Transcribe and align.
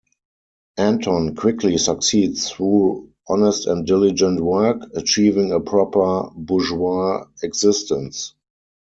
Anton 0.79 1.35
quickly 1.35 1.77
succeeds 1.77 2.49
through 2.49 3.11
honest 3.27 3.67
and 3.67 3.85
diligent 3.85 4.39
work, 4.39 4.81
achieving 4.95 5.51
a 5.51 5.59
proper 5.59 6.27
bourgeois 6.35 7.25
existence. 7.43 8.33